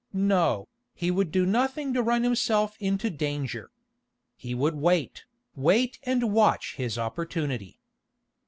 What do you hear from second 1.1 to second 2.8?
would do nothing to run himself